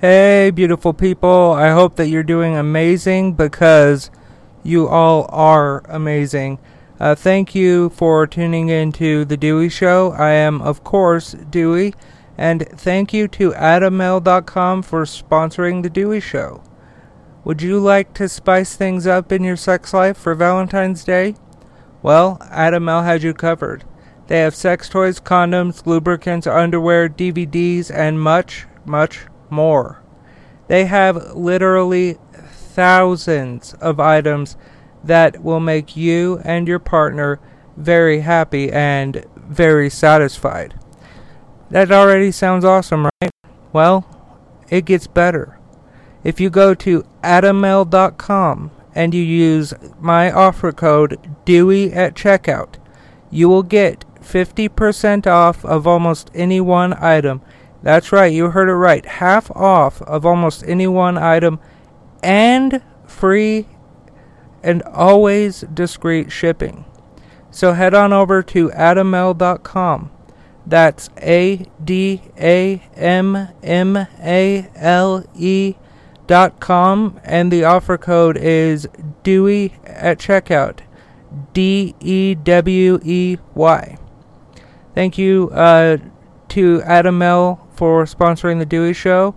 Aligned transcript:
Hey, 0.00 0.52
beautiful 0.54 0.92
people. 0.92 1.50
I 1.50 1.70
hope 1.70 1.96
that 1.96 2.06
you're 2.06 2.22
doing 2.22 2.54
amazing 2.54 3.32
because 3.32 4.12
you 4.62 4.86
all 4.86 5.26
are 5.30 5.82
amazing. 5.88 6.60
Uh, 7.00 7.16
thank 7.16 7.52
you 7.52 7.90
for 7.90 8.24
tuning 8.24 8.68
in 8.68 8.92
to 8.92 9.24
The 9.24 9.36
Dewey 9.36 9.68
Show. 9.68 10.12
I 10.12 10.30
am, 10.30 10.62
of 10.62 10.84
course, 10.84 11.32
Dewey. 11.32 11.94
And 12.36 12.68
thank 12.68 13.12
you 13.12 13.26
to 13.26 13.50
AdamMale.com 13.50 14.84
for 14.84 15.02
sponsoring 15.02 15.82
The 15.82 15.90
Dewey 15.90 16.20
Show. 16.20 16.62
Would 17.42 17.60
you 17.60 17.80
like 17.80 18.14
to 18.14 18.28
spice 18.28 18.76
things 18.76 19.04
up 19.04 19.32
in 19.32 19.42
your 19.42 19.56
sex 19.56 19.92
life 19.92 20.16
for 20.16 20.36
Valentine's 20.36 21.02
Day? 21.02 21.34
Well, 22.02 22.38
Adam 22.52 22.84
Male 22.84 23.02
has 23.02 23.24
you 23.24 23.34
covered. 23.34 23.82
They 24.28 24.38
have 24.38 24.54
sex 24.54 24.88
toys, 24.88 25.18
condoms, 25.18 25.86
lubricants, 25.86 26.46
underwear, 26.46 27.08
DVDs, 27.08 27.90
and 27.92 28.20
much, 28.20 28.66
much 28.84 29.26
more. 29.50 30.02
They 30.66 30.84
have 30.86 31.34
literally 31.34 32.18
thousands 32.32 33.74
of 33.74 33.98
items 34.00 34.56
that 35.02 35.42
will 35.42 35.60
make 35.60 35.96
you 35.96 36.40
and 36.44 36.68
your 36.68 36.78
partner 36.78 37.40
very 37.76 38.20
happy 38.20 38.70
and 38.70 39.24
very 39.36 39.88
satisfied. 39.88 40.74
That 41.70 41.92
already 41.92 42.30
sounds 42.30 42.64
awesome, 42.64 43.08
right? 43.22 43.30
Well, 43.72 44.06
it 44.68 44.84
gets 44.84 45.06
better. 45.06 45.58
If 46.24 46.40
you 46.40 46.50
go 46.50 46.74
to 46.74 47.04
adammale.com 47.22 48.70
and 48.94 49.14
you 49.14 49.22
use 49.22 49.74
my 50.00 50.30
offer 50.30 50.72
code 50.72 51.18
DEWEY 51.44 51.92
at 51.92 52.14
checkout, 52.14 52.74
you 53.30 53.48
will 53.48 53.62
get 53.62 54.04
50% 54.20 55.26
off 55.26 55.64
of 55.64 55.86
almost 55.86 56.30
any 56.34 56.60
one 56.60 56.92
item. 56.94 57.40
That's 57.82 58.12
right, 58.12 58.32
you 58.32 58.50
heard 58.50 58.68
it 58.68 58.74
right. 58.74 59.04
Half 59.04 59.50
off 59.52 60.02
of 60.02 60.26
almost 60.26 60.64
any 60.66 60.86
one 60.86 61.16
item 61.16 61.60
and 62.22 62.82
free 63.06 63.66
and 64.62 64.82
always 64.82 65.60
discreet 65.72 66.32
shipping. 66.32 66.84
So 67.50 67.72
head 67.72 67.94
on 67.94 68.12
over 68.12 68.42
to 68.42 68.68
adammale.com. 68.70 70.10
That's 70.66 71.08
A 71.22 71.66
D 71.82 72.20
A 72.38 72.82
M 72.94 73.48
M 73.62 73.96
A 73.96 74.68
L 74.74 75.24
E 75.34 75.74
dot 76.26 76.60
com 76.60 77.18
and 77.24 77.50
the 77.50 77.64
offer 77.64 77.96
code 77.96 78.36
is 78.36 78.86
Dewey 79.22 79.72
at 79.84 80.18
checkout. 80.18 80.80
D 81.54 81.94
E 82.00 82.34
W 82.34 83.00
E 83.02 83.38
Y. 83.54 83.98
Thank 84.94 85.16
you 85.16 85.50
uh, 85.52 85.98
to 86.50 86.82
Adam 86.84 87.18
Male 87.18 87.66
for 87.72 88.04
sponsoring 88.04 88.58
the 88.58 88.66
Dewey 88.66 88.92
Show. 88.92 89.34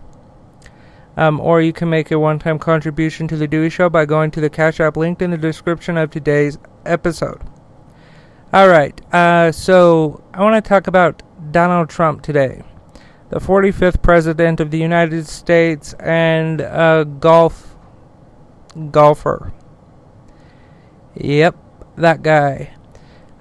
um, 1.17 1.39
or 1.39 1.61
you 1.61 1.73
can 1.73 1.89
make 1.89 2.11
a 2.11 2.19
one-time 2.19 2.59
contribution 2.59 3.27
to 3.27 3.35
the 3.35 3.47
dewey 3.47 3.69
show 3.69 3.89
by 3.89 4.05
going 4.05 4.31
to 4.31 4.41
the 4.41 4.49
cash 4.49 4.79
app 4.79 4.97
linked 4.97 5.21
in 5.21 5.31
the 5.31 5.37
description 5.37 5.97
of 5.97 6.09
today's 6.09 6.57
episode 6.85 7.41
all 8.53 8.67
right, 8.67 8.99
uh, 9.13 9.53
so 9.53 10.21
I 10.33 10.41
want 10.41 10.61
to 10.61 10.67
talk 10.67 10.87
about 10.87 11.23
Donald 11.53 11.89
Trump 11.89 12.21
today, 12.21 12.63
the 13.29 13.39
45th 13.39 14.01
president 14.01 14.59
of 14.59 14.71
the 14.71 14.77
United 14.77 15.25
States 15.25 15.93
and 15.93 16.59
a 16.59 17.07
golf 17.21 17.77
golfer. 18.91 19.53
Yep, 21.15 21.55
that 21.95 22.23
guy. 22.23 22.73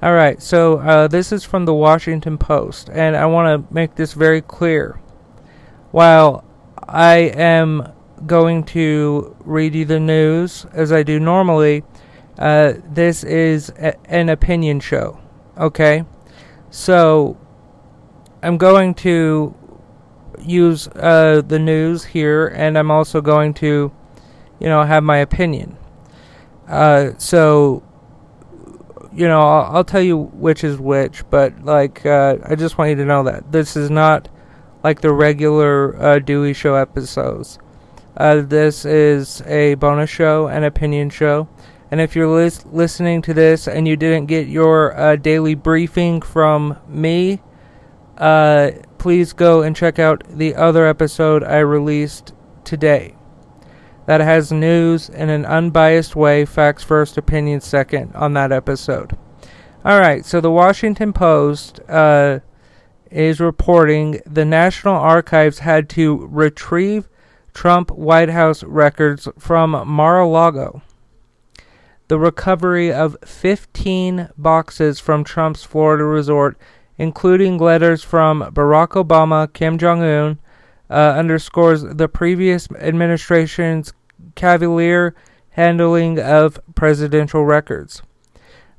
All 0.00 0.14
right, 0.14 0.40
so 0.40 0.78
uh, 0.78 1.08
this 1.08 1.32
is 1.32 1.42
from 1.42 1.64
the 1.64 1.74
Washington 1.74 2.38
Post, 2.38 2.88
and 2.92 3.16
I 3.16 3.26
want 3.26 3.68
to 3.68 3.74
make 3.74 3.96
this 3.96 4.12
very 4.12 4.40
clear. 4.40 5.00
While 5.90 6.44
I 6.90 7.18
am 7.36 7.92
going 8.26 8.64
to 8.64 9.36
read 9.44 9.76
you 9.76 9.84
the 9.84 10.00
news 10.00 10.66
as 10.72 10.90
I 10.90 11.04
do 11.04 11.20
normally, 11.20 11.84
uh, 12.36 12.74
this 12.84 13.22
is 13.22 13.70
a, 13.78 13.94
an 14.10 14.28
opinion 14.28 14.80
show. 14.80 15.20
Okay? 15.56 16.04
So, 16.70 17.38
I'm 18.42 18.58
going 18.58 18.94
to 18.94 19.54
use 20.40 20.88
uh, 20.88 21.42
the 21.46 21.60
news 21.60 22.04
here, 22.04 22.48
and 22.48 22.76
I'm 22.76 22.90
also 22.90 23.20
going 23.20 23.54
to, 23.54 23.92
you 24.58 24.66
know, 24.66 24.82
have 24.82 25.04
my 25.04 25.18
opinion. 25.18 25.76
Uh, 26.66 27.12
so, 27.18 27.84
you 29.12 29.28
know, 29.28 29.40
I'll, 29.40 29.76
I'll, 29.76 29.84
tell 29.84 30.02
you 30.02 30.16
which 30.16 30.64
is 30.64 30.78
which, 30.78 31.28
but, 31.30 31.64
like, 31.64 32.04
uh, 32.04 32.38
I 32.44 32.56
just 32.56 32.78
want 32.78 32.90
you 32.90 32.96
to 32.96 33.04
know 33.04 33.22
that. 33.24 33.52
This 33.52 33.76
is 33.76 33.90
not 33.90 34.28
like 34.82 35.00
the 35.00 35.12
regular 35.12 36.00
uh, 36.00 36.18
Dewey 36.18 36.52
Show 36.52 36.74
episodes. 36.74 37.58
Uh, 38.16 38.42
this 38.42 38.84
is 38.84 39.40
a 39.42 39.74
bonus 39.74 40.10
show, 40.10 40.48
an 40.48 40.64
opinion 40.64 41.10
show. 41.10 41.48
And 41.90 42.00
if 42.00 42.14
you're 42.14 42.28
lis- 42.28 42.64
listening 42.66 43.22
to 43.22 43.34
this 43.34 43.66
and 43.66 43.88
you 43.88 43.96
didn't 43.96 44.26
get 44.26 44.46
your 44.46 44.96
uh, 44.96 45.16
daily 45.16 45.54
briefing 45.54 46.22
from 46.22 46.78
me, 46.88 47.40
uh, 48.18 48.72
please 48.98 49.32
go 49.32 49.62
and 49.62 49.74
check 49.74 49.98
out 49.98 50.22
the 50.28 50.54
other 50.54 50.86
episode 50.86 51.42
I 51.42 51.58
released 51.58 52.32
today. 52.64 53.16
That 54.06 54.20
has 54.20 54.52
news 54.52 55.08
in 55.08 55.30
an 55.30 55.44
unbiased 55.44 56.16
way, 56.16 56.44
facts 56.44 56.82
first, 56.82 57.16
opinions 57.16 57.64
second 57.64 58.14
on 58.14 58.34
that 58.34 58.52
episode. 58.52 59.16
All 59.84 59.98
right, 59.98 60.24
so 60.24 60.40
the 60.40 60.50
Washington 60.50 61.12
Post 61.12 61.80
uh, 61.88 62.40
is 63.10 63.40
reporting 63.40 64.20
the 64.26 64.44
National 64.44 64.94
Archives 64.94 65.60
had 65.60 65.88
to 65.90 66.26
retrieve 66.30 67.08
Trump 67.52 67.90
White 67.90 68.30
House 68.30 68.62
records 68.62 69.28
from 69.38 69.70
Mar 69.86 70.20
a 70.20 70.28
Lago 70.28 70.82
the 72.10 72.18
recovery 72.18 72.92
of 72.92 73.16
15 73.24 74.30
boxes 74.36 74.98
from 74.98 75.22
Trump's 75.22 75.62
Florida 75.62 76.02
resort, 76.02 76.58
including 76.98 77.56
letters 77.56 78.02
from 78.02 78.42
Barack 78.52 79.00
Obama, 79.00 79.50
Kim 79.52 79.78
Jong 79.78 80.02
un, 80.02 80.40
uh, 80.90 81.14
underscores 81.16 81.84
the 81.84 82.08
previous 82.08 82.68
administration's 82.72 83.92
cavalier 84.34 85.14
handling 85.50 86.18
of 86.18 86.58
presidential 86.74 87.44
records. 87.44 88.02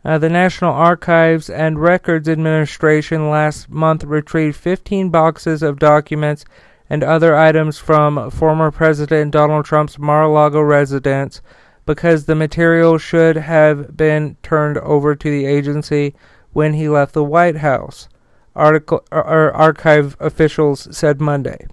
Uh, 0.03 0.17
the 0.17 0.29
National 0.29 0.73
Archives 0.73 1.50
and 1.50 1.79
Records 1.79 2.28
Administration 2.28 3.29
last 3.29 3.70
month 3.70 4.03
retrieved 4.03 4.55
15 4.55 5.09
boxes 5.09 5.61
of 5.61 5.78
documents 5.78 6.43
and 6.90 7.03
other 7.03 7.35
items 7.35 7.78
from 7.78 8.31
former 8.31 8.72
President 8.72 9.31
Donald 9.31 9.66
Trump's 9.66 9.99
Mar 9.99 10.23
a 10.23 10.29
Lago 10.29 10.59
residence 10.59 11.41
because 11.85 12.25
the 12.25 12.35
material 12.35 12.97
should 12.97 13.37
have 13.37 13.96
been 13.96 14.35
turned 14.43 14.78
over 14.79 15.16
to 15.16 15.29
the 15.29 15.46
agency 15.46 16.16
when 16.52 16.73
he 16.73 16.90
left 16.90 17.14
the 17.14 17.23
White 17.23 17.58
House. 17.58 18.09
Article 18.55 19.05
or 19.11 19.53
archive 19.53 20.17
officials 20.20 20.87
said 20.96 21.22
Monday. 21.22 21.67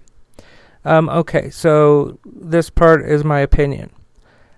Um, 0.85 1.09
okay, 1.09 1.49
so 1.49 2.19
this 2.25 2.69
part 2.69 3.03
is 3.03 3.23
my 3.23 3.39
opinion. 3.39 3.91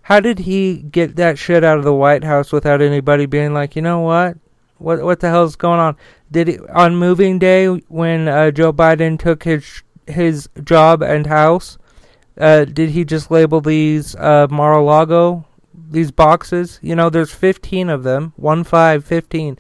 How 0.03 0.19
did 0.19 0.39
he 0.39 0.77
get 0.77 1.15
that 1.15 1.37
shit 1.37 1.63
out 1.63 1.77
of 1.77 1.83
the 1.83 1.93
White 1.93 2.23
House 2.23 2.51
without 2.51 2.81
anybody 2.81 3.25
being 3.25 3.53
like, 3.53 3.75
you 3.75 3.81
know 3.81 3.99
what? 3.99 4.37
What 4.77 5.03
what 5.03 5.19
the 5.19 5.29
hell's 5.29 5.55
going 5.55 5.79
on? 5.79 5.95
Did 6.31 6.47
he 6.47 6.59
on 6.59 6.95
moving 6.95 7.37
day 7.37 7.67
when 7.67 8.27
uh, 8.27 8.51
Joe 8.51 8.73
Biden 8.73 9.19
took 9.19 9.43
his 9.43 9.83
his 10.07 10.49
job 10.63 11.03
and 11.03 11.27
house? 11.27 11.77
Uh, 12.37 12.65
did 12.65 12.89
he 12.89 13.05
just 13.05 13.29
label 13.29 13.61
these 13.61 14.15
uh, 14.15 14.47
Mar-a-Lago, 14.49 15.45
these 15.89 16.11
boxes? 16.11 16.79
You 16.81 16.95
know, 16.95 17.09
there's 17.09 17.31
15 17.31 17.89
of 17.89 18.03
them. 18.03 18.33
One, 18.37 18.63
five, 18.63 19.05
15. 19.05 19.59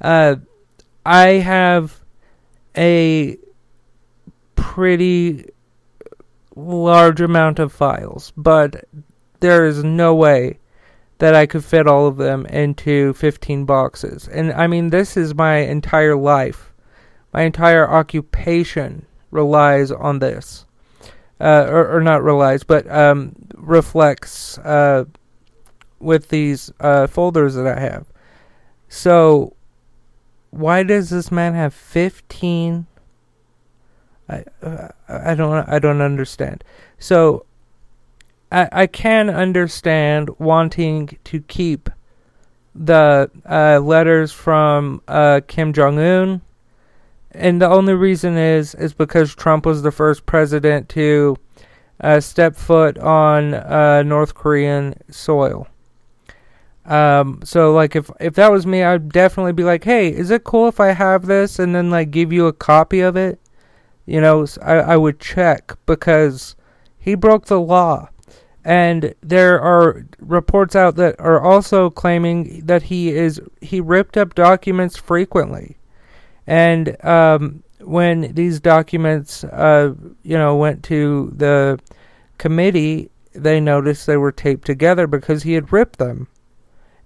Uh, 0.00 0.36
I 1.04 1.26
have 1.26 2.00
a 2.76 3.38
pretty 4.54 5.50
large 6.54 7.20
amount 7.20 7.58
of 7.58 7.72
files, 7.72 8.32
but 8.36 8.84
there 9.42 9.66
is 9.66 9.84
no 9.84 10.14
way 10.14 10.58
that 11.18 11.34
I 11.34 11.46
could 11.46 11.64
fit 11.64 11.86
all 11.86 12.06
of 12.06 12.16
them 12.16 12.46
into 12.46 13.12
15 13.14 13.64
boxes. 13.64 14.26
And 14.28 14.52
I 14.52 14.66
mean, 14.66 14.90
this 14.90 15.16
is 15.16 15.34
my 15.34 15.58
entire 15.58 16.16
life. 16.16 16.72
My 17.32 17.42
entire 17.42 17.88
occupation 17.88 19.06
relies 19.30 19.90
on 19.90 20.18
this. 20.20 20.64
Uh, 21.40 21.66
or, 21.68 21.96
or, 21.96 22.00
not 22.00 22.22
relies, 22.22 22.62
but 22.62 22.88
um, 22.88 23.34
reflects 23.56 24.58
uh, 24.58 25.04
with 25.98 26.28
these 26.28 26.70
uh, 26.78 27.08
folders 27.08 27.56
that 27.56 27.66
I 27.66 27.80
have. 27.80 28.06
So, 28.88 29.56
why 30.50 30.84
does 30.84 31.10
this 31.10 31.32
man 31.32 31.54
have 31.54 31.74
15 31.74 32.86
I 34.28 34.44
uh, 34.62 34.88
I 35.08 35.34
don't 35.34 35.68
I 35.68 35.78
don't 35.78 36.00
understand. 36.00 36.64
So 36.98 37.44
I 38.52 38.68
I 38.72 38.86
can 38.86 39.30
understand 39.30 40.30
wanting 40.38 41.18
to 41.24 41.40
keep 41.40 41.88
the 42.74 43.30
uh, 43.48 43.80
letters 43.80 44.32
from 44.32 45.02
uh, 45.08 45.40
Kim 45.46 45.72
Jong 45.72 45.98
Un, 45.98 46.42
and 47.32 47.60
the 47.60 47.68
only 47.68 47.94
reason 47.94 48.36
is 48.36 48.74
is 48.74 48.92
because 48.92 49.34
Trump 49.34 49.66
was 49.66 49.82
the 49.82 49.92
first 49.92 50.26
president 50.26 50.88
to 50.90 51.36
uh, 52.00 52.20
step 52.20 52.56
foot 52.56 52.98
on 52.98 53.54
uh, 53.54 54.02
North 54.02 54.34
Korean 54.34 54.94
soil. 55.10 55.66
Um, 56.84 57.40
so 57.44 57.72
like 57.72 57.94
if 57.94 58.10
if 58.20 58.34
that 58.34 58.50
was 58.50 58.66
me, 58.66 58.82
I'd 58.82 59.10
definitely 59.10 59.52
be 59.52 59.64
like, 59.64 59.84
hey, 59.84 60.08
is 60.08 60.30
it 60.30 60.44
cool 60.44 60.68
if 60.68 60.80
I 60.80 60.88
have 60.88 61.26
this 61.26 61.58
and 61.58 61.74
then 61.74 61.90
like 61.90 62.10
give 62.10 62.32
you 62.32 62.46
a 62.46 62.52
copy 62.52 63.00
of 63.00 63.16
it? 63.16 63.38
You 64.04 64.20
know, 64.20 64.46
I, 64.60 64.74
I 64.74 64.96
would 64.96 65.20
check 65.20 65.76
because 65.86 66.56
he 66.98 67.14
broke 67.14 67.46
the 67.46 67.60
law. 67.60 68.08
And 68.64 69.14
there 69.20 69.60
are 69.60 70.06
reports 70.20 70.76
out 70.76 70.96
that 70.96 71.18
are 71.18 71.40
also 71.40 71.90
claiming 71.90 72.64
that 72.66 72.84
he 72.84 73.10
is 73.10 73.40
he 73.60 73.80
ripped 73.80 74.16
up 74.16 74.34
documents 74.34 74.96
frequently. 74.96 75.76
And 76.46 77.02
um, 77.04 77.62
when 77.80 78.34
these 78.34 78.60
documents, 78.60 79.44
uh, 79.44 79.94
you 80.22 80.36
know, 80.36 80.56
went 80.56 80.84
to 80.84 81.32
the 81.36 81.80
committee, 82.38 83.10
they 83.32 83.60
noticed 83.60 84.06
they 84.06 84.16
were 84.16 84.32
taped 84.32 84.66
together 84.66 85.06
because 85.06 85.42
he 85.42 85.54
had 85.54 85.72
ripped 85.72 85.98
them. 85.98 86.28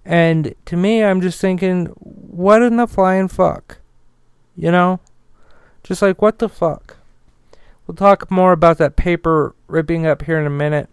And 0.05 0.55
to 0.65 0.77
me, 0.77 1.03
I'm 1.03 1.21
just 1.21 1.41
thinking, 1.41 1.87
what 1.97 2.61
in 2.61 2.77
the 2.77 2.87
flying 2.87 3.27
fuck? 3.27 3.79
You 4.55 4.71
know? 4.71 4.99
Just 5.83 6.01
like, 6.01 6.21
what 6.21 6.39
the 6.39 6.49
fuck? 6.49 6.97
We'll 7.85 7.95
talk 7.95 8.29
more 8.29 8.51
about 8.51 8.77
that 8.79 8.95
paper 8.95 9.55
ripping 9.67 10.05
up 10.05 10.23
here 10.23 10.39
in 10.39 10.45
a 10.45 10.51
minute. 10.51 10.89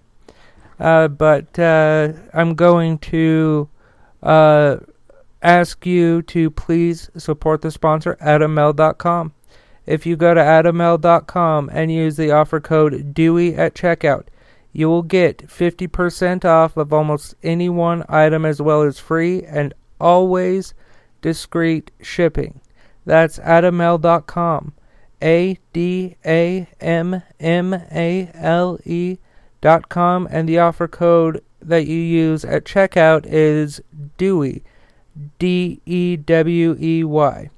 Uh, 0.79 1.09
but 1.09 1.59
uh, 1.59 2.12
I'm 2.32 2.55
going 2.55 2.99
to 2.99 3.69
uh, 4.23 4.76
ask 5.43 5.87
you 5.87 6.23
to 6.23 6.50
please 6.50 7.11
support 7.17 7.62
the 7.62 7.71
sponsor, 7.71 8.17
AdamMale.com. 8.21 9.32
If 9.87 10.06
you 10.06 10.17
go 10.17 10.35
to 10.35 10.41
AdamMale.com 10.41 11.71
and 11.73 11.93
use 11.93 12.17
the 12.17 12.31
offer 12.31 12.61
code 12.61 13.15
DEWEY 13.15 13.55
at 13.55 13.75
checkout, 13.75 14.25
you 14.73 14.88
will 14.88 15.03
get 15.03 15.47
50% 15.47 16.44
off 16.44 16.76
of 16.76 16.93
almost 16.93 17.35
any 17.43 17.69
one 17.69 18.05
item 18.09 18.44
as 18.44 18.61
well 18.61 18.82
as 18.82 18.99
free 18.99 19.44
and 19.44 19.75
always 20.00 20.75
discreet 21.23 21.91
shipping. 22.00 22.61
That's 23.05 23.38
AdamMale.com. 23.38 24.73
A 25.23 25.59
D 25.73 26.17
A 26.26 26.67
M 26.81 27.23
M 27.41 27.73
A 27.73 28.31
L 28.35 28.79
E 28.85 29.17
dot 29.64 29.88
com, 29.88 30.28
and 30.31 30.46
the 30.46 30.58
offer 30.58 30.87
code 30.87 31.43
that 31.62 31.87
you 31.87 31.96
use 31.96 32.44
at 32.44 32.66
checkout 32.66 33.25
is 33.25 33.81
Dewey, 34.19 34.62
D 35.38 35.81
E 35.87 36.16
W 36.16 36.76
E 36.78 37.02
Y. 37.02 37.50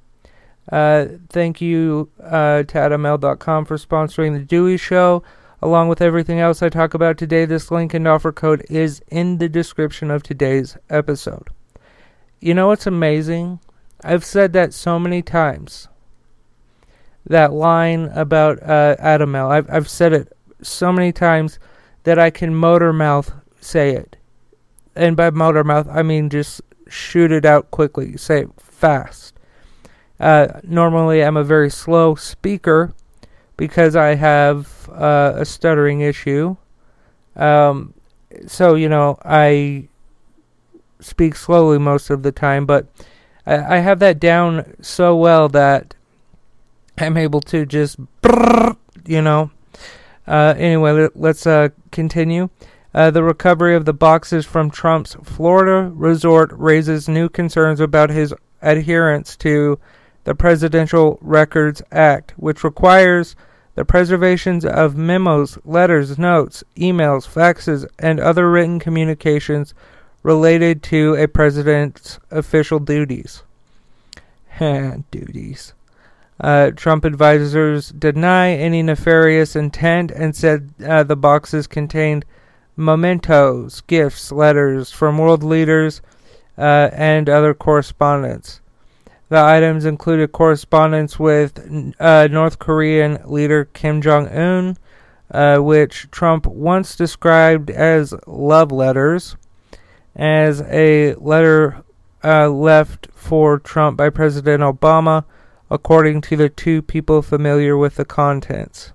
Uh, 0.70 1.06
thank 1.28 1.60
you 1.60 2.08
uh, 2.22 2.62
to 2.62 2.78
AdamMale.com 2.78 3.64
for 3.64 3.76
sponsoring 3.76 4.32
the 4.34 4.44
Dewey 4.44 4.76
Show. 4.76 5.24
Along 5.60 5.88
with 5.88 6.00
everything 6.00 6.38
else 6.38 6.62
I 6.62 6.68
talk 6.68 6.94
about 6.94 7.18
today, 7.18 7.44
this 7.44 7.72
link 7.72 7.92
and 7.92 8.06
offer 8.06 8.30
code 8.30 8.64
is 8.70 9.02
in 9.08 9.38
the 9.38 9.48
description 9.48 10.08
of 10.10 10.22
today's 10.22 10.76
episode. 10.88 11.48
You 12.40 12.54
know 12.54 12.68
what's 12.68 12.86
amazing? 12.86 13.58
I've 14.04 14.24
said 14.24 14.52
that 14.52 14.72
so 14.72 15.00
many 15.00 15.22
times 15.22 15.88
that 17.26 17.52
line 17.52 18.04
about 18.14 18.62
uh. 18.62 18.94
I've 19.00 19.68
I've 19.68 19.88
said 19.88 20.12
it 20.12 20.32
so 20.62 20.92
many 20.92 21.10
times 21.10 21.58
that 22.06 22.20
I 22.20 22.30
can 22.30 22.54
motor 22.54 22.92
mouth 22.92 23.32
say 23.60 23.90
it, 23.90 24.16
and 24.94 25.16
by 25.16 25.30
motor 25.30 25.64
mouth 25.64 25.88
I 25.90 26.02
mean 26.02 26.30
just 26.30 26.62
shoot 26.88 27.32
it 27.32 27.44
out 27.44 27.72
quickly, 27.72 28.16
say 28.16 28.42
it 28.42 28.50
fast. 28.60 29.34
Uh, 30.20 30.60
normally 30.62 31.22
I'm 31.22 31.36
a 31.36 31.42
very 31.42 31.68
slow 31.68 32.14
speaker 32.14 32.94
because 33.56 33.96
I 33.96 34.14
have 34.14 34.88
uh, 34.90 35.32
a 35.34 35.44
stuttering 35.44 36.00
issue. 36.00 36.56
Um, 37.34 37.92
so 38.46 38.76
you 38.76 38.88
know 38.88 39.18
I 39.24 39.88
speak 41.00 41.34
slowly 41.34 41.78
most 41.78 42.10
of 42.10 42.22
the 42.22 42.32
time, 42.32 42.66
but 42.66 42.86
I, 43.46 43.76
I 43.76 43.78
have 43.78 43.98
that 43.98 44.20
down 44.20 44.76
so 44.80 45.16
well 45.16 45.48
that 45.48 45.94
I'm 46.98 47.16
able 47.16 47.40
to 47.42 47.66
just, 47.66 47.98
you 49.04 49.22
know. 49.22 49.50
Uh, 50.26 50.54
anyway, 50.56 51.08
let's 51.14 51.46
uh, 51.46 51.68
continue. 51.92 52.48
Uh, 52.94 53.10
the 53.10 53.22
recovery 53.22 53.76
of 53.76 53.84
the 53.84 53.92
boxes 53.92 54.46
from 54.46 54.70
Trump's 54.70 55.16
Florida 55.22 55.90
resort 55.94 56.50
raises 56.52 57.08
new 57.08 57.28
concerns 57.28 57.78
about 57.78 58.10
his 58.10 58.34
adherence 58.62 59.36
to 59.36 59.78
the 60.24 60.34
Presidential 60.34 61.18
Records 61.20 61.82
Act, 61.92 62.32
which 62.36 62.64
requires 62.64 63.36
the 63.76 63.84
preservation 63.84 64.66
of 64.66 64.96
memos, 64.96 65.58
letters, 65.64 66.18
notes, 66.18 66.64
emails, 66.76 67.28
faxes, 67.28 67.86
and 67.98 68.18
other 68.18 68.50
written 68.50 68.80
communications 68.80 69.74
related 70.22 70.82
to 70.82 71.14
a 71.16 71.28
president's 71.28 72.18
official 72.30 72.80
duties. 72.80 73.42
duties. 75.10 75.74
Uh, 76.38 76.70
Trump 76.72 77.04
advisors 77.04 77.90
deny 77.90 78.50
any 78.50 78.82
nefarious 78.82 79.56
intent 79.56 80.10
and 80.10 80.36
said 80.36 80.70
uh, 80.84 81.02
the 81.02 81.16
boxes 81.16 81.66
contained 81.66 82.24
mementos, 82.76 83.80
gifts, 83.82 84.30
letters 84.30 84.90
from 84.90 85.16
world 85.16 85.42
leaders, 85.42 86.02
uh, 86.58 86.90
and 86.92 87.28
other 87.28 87.54
correspondence. 87.54 88.60
The 89.28 89.38
items 89.38 89.84
included 89.84 90.32
correspondence 90.32 91.18
with 91.18 91.94
uh, 91.98 92.28
North 92.30 92.58
Korean 92.58 93.18
leader 93.24 93.64
Kim 93.64 94.00
Jong 94.00 94.28
un, 94.28 94.76
uh, 95.30 95.58
which 95.58 96.08
Trump 96.10 96.46
once 96.46 96.94
described 96.94 97.70
as 97.70 98.14
love 98.26 98.70
letters, 98.70 99.36
as 100.14 100.60
a 100.62 101.14
letter 101.14 101.82
uh, 102.22 102.48
left 102.48 103.08
for 103.14 103.58
Trump 103.58 103.96
by 103.96 104.10
President 104.10 104.62
Obama 104.62 105.24
according 105.70 106.20
to 106.22 106.36
the 106.36 106.48
two 106.48 106.82
people 106.82 107.22
familiar 107.22 107.76
with 107.76 107.96
the 107.96 108.04
contents. 108.04 108.92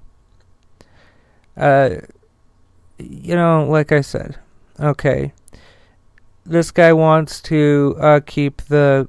Uh, 1.58 1.98
you 2.98 3.36
know, 3.36 3.66
like 3.70 3.92
I 3.92 4.02
said, 4.02 4.38
okay. 4.80 5.34
This 6.46 6.72
guy 6.72 6.92
wants 6.94 7.40
to 7.44 7.96
uh, 8.00 8.20
keep 8.26 8.64
the. 8.64 9.08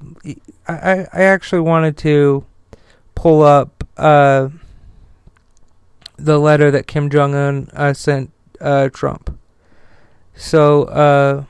I 0.68 1.06
I 1.12 1.22
actually 1.22 1.62
wanted 1.62 1.96
to 1.98 2.44
pull 3.14 3.42
up 3.42 3.84
uh, 3.96 4.50
the 6.16 6.38
letter 6.38 6.70
that 6.70 6.86
Kim 6.86 7.08
Jong 7.08 7.34
Un 7.34 7.68
uh, 7.72 7.94
sent 7.94 8.30
uh, 8.60 8.88
Trump. 8.92 9.38
So 10.34 10.84
uh, 10.84 11.44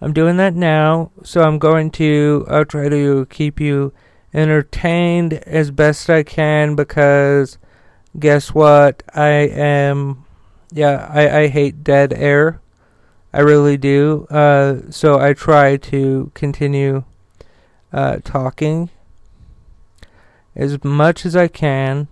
I'm 0.00 0.12
doing 0.12 0.36
that 0.38 0.54
now. 0.54 1.10
So 1.22 1.42
I'm 1.42 1.58
going 1.58 1.90
to 1.92 2.44
uh, 2.48 2.64
try 2.64 2.88
to 2.88 3.26
keep 3.26 3.60
you 3.60 3.92
entertained 4.34 5.34
as 5.34 5.70
best 5.70 6.10
I 6.10 6.22
can 6.22 6.74
because 6.74 7.58
guess 8.18 8.54
what? 8.54 9.02
I 9.14 9.28
am, 9.28 10.24
yeah, 10.72 11.08
I, 11.10 11.40
I 11.40 11.46
hate 11.48 11.84
dead 11.84 12.12
air. 12.12 12.60
I 13.32 13.40
really 13.40 13.76
do. 13.76 14.26
Uh, 14.30 14.90
so 14.90 15.20
I 15.20 15.32
try 15.34 15.76
to 15.76 16.30
continue 16.34 17.04
uh, 17.92 18.18
talking 18.24 18.90
as 20.54 20.82
much 20.82 21.26
as 21.26 21.36
I 21.36 21.48
can 21.48 22.08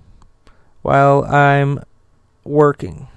while 0.82 1.24
I'm 1.24 1.82
working. 2.44 3.08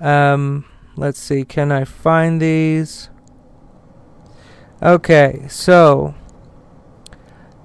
Um, 0.00 0.66
let's 0.96 1.18
see, 1.18 1.44
can 1.44 1.72
I 1.72 1.84
find 1.84 2.40
these? 2.42 3.08
Okay, 4.82 5.46
so 5.48 6.14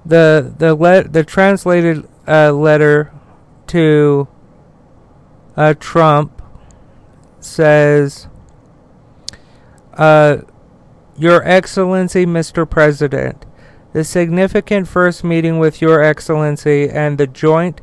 the 0.04 0.54
the 0.58 0.74
let 0.74 1.12
the 1.12 1.24
translated 1.24 2.08
uh, 2.26 2.52
letter 2.52 3.12
to 3.68 4.28
uh, 5.56 5.74
Trump 5.78 6.42
says, 7.40 8.26
uh, 9.94 10.38
"Your 11.16 11.42
Excellency, 11.46 12.26
Mr. 12.26 12.68
President, 12.68 13.46
the 13.92 14.04
significant 14.04 14.88
first 14.88 15.24
meeting 15.24 15.58
with 15.58 15.80
Your 15.80 16.02
Excellency 16.02 16.88
and 16.88 17.18
the 17.18 17.26
joint." 17.26 17.80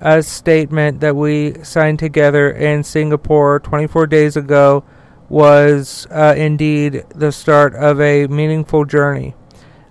Uh, 0.00 0.22
statement 0.22 1.00
that 1.00 1.16
we 1.16 1.52
signed 1.64 1.98
together 1.98 2.48
in 2.48 2.84
Singapore 2.84 3.58
24 3.58 4.06
days 4.06 4.36
ago 4.36 4.84
was 5.28 6.06
uh, 6.12 6.34
indeed 6.36 7.04
the 7.16 7.32
start 7.32 7.74
of 7.74 8.00
a 8.00 8.28
meaningful 8.28 8.84
journey. 8.84 9.34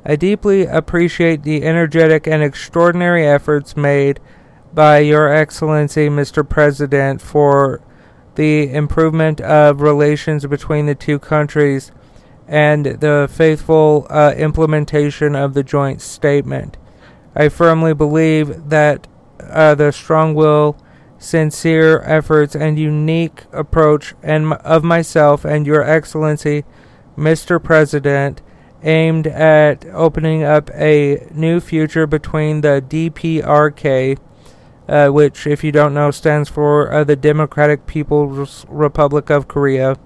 I 0.10 0.16
deeply 0.16 0.66
appreciate 0.66 1.44
the 1.44 1.64
energetic 1.64 2.28
and 2.28 2.42
extraordinary 2.42 3.28
efforts 3.28 3.76
made 3.76 4.22
by 4.74 5.00
Your 5.00 5.28
Excellency, 5.28 6.08
Mr. 6.08 6.48
President, 6.48 7.22
for 7.22 7.82
the 8.36 8.72
improvement 8.72 9.42
of 9.42 9.82
relations 9.82 10.46
between 10.46 10.86
the 10.86 10.96
two 10.96 11.20
countries 11.20 11.92
and 12.48 12.86
the 12.86 13.28
faithful 13.30 14.08
uh, 14.10 14.34
implementation 14.38 15.36
of 15.36 15.54
the 15.54 15.64
joint 15.64 16.00
statement. 16.00 16.78
I 17.36 17.50
firmly 17.50 17.94
believe 17.94 18.70
that 18.70 19.08
uh, 19.42 19.76
the 19.76 19.92
strong 19.92 20.34
will, 20.34 20.78
sincere 21.18 22.00
efforts, 22.04 22.56
and 22.56 22.80
unique 22.80 23.44
approach 23.52 24.16
and 24.24 24.54
of 24.54 24.86
myself 24.86 25.44
and 25.44 25.68
Your 25.68 25.84
Excellency, 25.84 26.64
Mr. 27.18 27.62
President, 27.62 28.42
aimed 28.84 29.28
at 29.28 29.86
opening 29.88 30.44
up 30.44 30.70
a 30.72 31.28
new 31.32 31.60
future 31.60 32.08
between 32.08 32.62
the 32.62 32.84
DPRK, 32.88 34.18
uh, 34.88 35.10
which, 35.10 35.48
if 35.48 35.64
you 35.64 35.72
don't 35.72 35.94
know, 35.94 36.12
stands 36.12 36.50
for 36.50 36.92
uh, 36.92 37.04
the 37.04 37.16
Democratic 37.16 37.86
People's 37.88 38.66
Republic 38.70 39.30
of 39.30 39.48
Korea. 39.48 39.98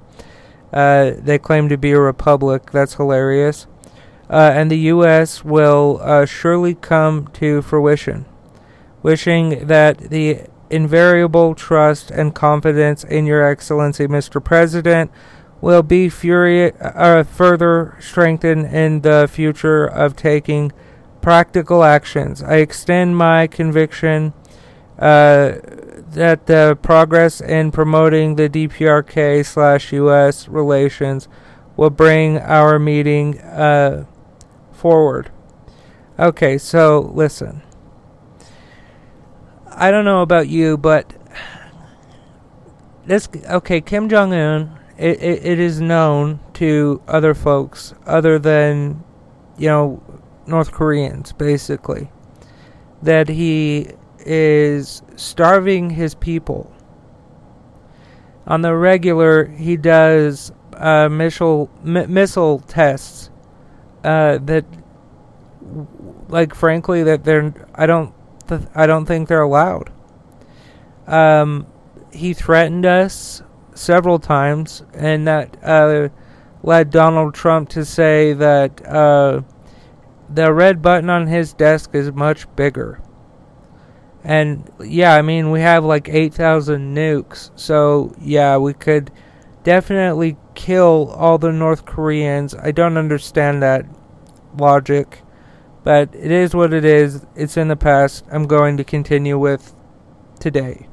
Uh, 0.74 1.12
they 1.18 1.38
claim 1.38 1.68
to 1.70 1.78
be 1.78 1.92
a 1.92 2.00
republic. 2.00 2.72
That's 2.72 2.96
hilarious. 2.96 3.68
Uh, 4.30 4.51
and 4.54 4.72
the 4.72 4.80
U.S. 4.80 5.44
will 5.44 6.00
uh, 6.01 6.25
surely 6.25 6.74
come 6.75 7.28
to 7.34 7.62
fruition. 7.62 8.25
Wishing 9.04 9.68
that 9.68 9.98
the 9.98 10.44
invariable 10.70 11.54
trust 11.54 12.10
and 12.12 12.34
confidence 12.34 13.04
in 13.04 13.25
Your 13.25 13.44
Excellency, 13.44 14.08
Mr. 14.08 14.42
President, 14.42 15.12
will 15.62 15.84
be 15.84 16.10
fury, 16.10 16.74
uh, 16.80 17.24
further 17.24 17.96
strengthened 18.00 18.65
in 18.65 19.01
the 19.01 19.30
future 19.32 19.86
of 19.86 20.15
taking 20.15 20.72
practical 21.22 21.84
actions. 21.84 22.41
I 22.41 22.56
extend 22.56 23.15
my 23.15 23.48
conviction 23.48 24.34
uh, 24.98 25.53
that 26.12 26.48
the 26.48 26.77
progress 26.82 27.39
in 27.39 27.72
promoting 27.72 28.36
the 28.36 28.50
DPRK 28.50 29.46
slash 29.46 29.94
U.S. 29.94 30.48
relations 30.48 31.27
will 31.77 31.91
bring 31.91 32.38
our 32.39 32.80
meeting 32.80 33.39
uh, 33.39 34.06
forward. 34.72 35.32
Okay, 36.20 36.58
so 36.58 37.12
listen. 37.13 37.62
I 39.74 39.89
don't 39.89 40.06
know 40.06 40.22
about 40.22 40.50
you, 40.50 40.77
but 40.77 41.13
this 43.06 43.30
okay. 43.50 43.80
Kim 43.80 44.10
Jong 44.10 44.34
Un 44.34 44.81
it, 45.01 45.20
it, 45.24 45.46
it 45.46 45.60
is 45.60 45.81
known 45.81 46.39
to 46.53 47.01
other 47.08 47.34
folks 47.34 47.96
other 48.05 48.38
than, 48.38 49.03
you 49.58 49.67
know, 49.67 50.03
North 50.46 50.72
Koreans, 50.72 51.34
basically, 51.34 52.12
that 53.01 53.27
he 53.27 53.89
is 54.20 55.01
starving 55.15 55.89
his 55.89 56.13
people. 56.13 56.72
On 58.46 58.62
the 58.62 58.75
regular, 58.75 59.46
he 59.48 59.75
does 59.75 60.51
uh, 60.75 61.10
missile 61.10 61.72
m- 61.84 62.13
missile 62.13 62.60
tests 62.60 63.31
uh, 64.03 64.38
that, 64.38 64.65
like, 66.27 66.53
frankly, 66.53 67.01
that 67.01 67.24
they're 67.24 67.53
I 67.74 67.88
don't 67.88 68.13
th- 68.48 68.70
I 68.75 68.86
don't 68.86 69.08
think 69.08 69.27
they're 69.27 69.41
allowed. 69.41 69.91
Um, 71.08 71.65
he 72.12 72.34
threatened 72.34 72.86
us 72.86 73.41
several 73.74 74.20
times, 74.20 74.84
and 74.94 75.28
that 75.28 75.58
uh, 75.63 76.10
led 76.63 76.90
Donald 76.90 77.34
Trump 77.34 77.70
to 77.70 77.86
say 77.86 78.34
that 78.34 78.86
uh, 78.86 79.42
the 80.30 80.54
red 80.54 80.82
button 80.82 81.10
on 81.10 81.28
his 81.28 81.54
desk 81.54 81.94
is 81.94 82.12
much 82.12 82.54
bigger. 82.56 83.01
And 84.24 84.70
yeah, 84.84 85.16
I 85.16 85.22
mean, 85.22 85.50
we 85.51 85.62
have 85.62 85.84
like 85.84 86.08
8,000 86.08 86.96
nukes, 86.96 87.51
so 87.56 88.13
yeah, 88.22 88.58
we 88.58 88.74
could 88.74 89.12
definitely 89.63 90.38
kill 90.54 91.13
all 91.18 91.38
the 91.38 91.51
North 91.51 91.86
Koreans. 91.86 92.54
I 92.56 92.72
don't 92.72 92.98
understand 92.98 93.63
that 93.63 93.86
logic, 94.58 95.22
but 95.84 96.13
it 96.13 96.32
is 96.32 96.54
what 96.54 96.74
it 96.74 96.86
is. 96.86 97.25
It's 97.36 97.58
in 97.58 97.68
the 97.68 97.75
past. 97.75 98.24
I'm 98.32 98.46
going 98.46 98.78
to 98.78 98.84
continue 98.84 99.40
with 99.40 99.74
today. 100.40 100.88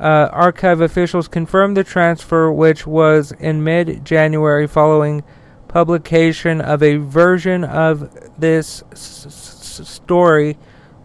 Uh, 0.00 0.28
archive 0.32 0.80
officials 0.80 1.26
confirmed 1.26 1.76
the 1.76 1.82
transfer, 1.84 2.52
which 2.52 2.86
was 2.86 3.32
in 3.32 3.64
mid 3.64 4.04
January 4.04 4.66
following 4.66 5.24
publication 5.66 6.60
of 6.60 6.82
a 6.82 6.96
version 6.96 7.64
of 7.64 8.08
this 8.38 8.82
s- 8.92 9.26
s- 9.26 9.88
story 9.88 10.56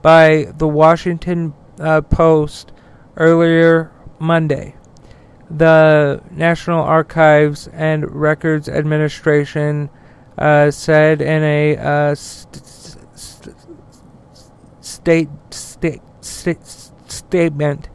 by 0.03 0.45
the 0.57 0.67
Washington 0.67 1.53
uh, 1.79 2.01
Post 2.01 2.71
earlier 3.17 3.91
Monday. 4.19 4.75
The 5.50 6.21
National 6.31 6.83
Archives 6.83 7.67
and 7.73 8.09
Records 8.13 8.69
Administration 8.69 9.89
uh, 10.38 10.69
said 10.71 11.21
in 11.21 11.43
a 11.43 11.77
uh, 11.77 12.15
st- 12.15 12.65
st- 13.15 13.55
state, 14.81 15.29
state, 15.51 16.01
state 16.21 16.59
statement 17.07 17.89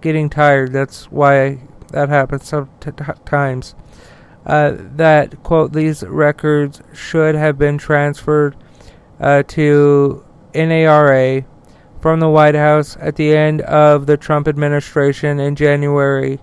getting 0.00 0.28
tired. 0.28 0.72
That's 0.72 1.10
why 1.10 1.60
that 1.88 2.08
happens 2.08 2.46
sometimes. 2.46 3.74
Uh, 4.44 4.74
that 4.76 5.42
quote 5.42 5.72
these 5.72 6.02
records 6.02 6.82
should 6.92 7.34
have 7.34 7.56
been 7.58 7.78
transferred 7.78 8.56
uh, 9.20 9.42
to 9.44 10.24
NARA 10.52 11.44
from 12.00 12.18
the 12.18 12.28
White 12.28 12.56
House 12.56 12.96
at 13.00 13.14
the 13.14 13.36
end 13.36 13.60
of 13.60 14.06
the 14.06 14.16
Trump 14.16 14.48
administration 14.48 15.38
in 15.38 15.54
January 15.54 16.40